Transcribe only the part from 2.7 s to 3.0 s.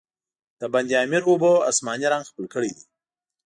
دی.